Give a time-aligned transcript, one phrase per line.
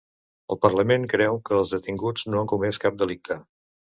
[0.53, 3.41] El parlament creu que els detinguts no han comès cap delicte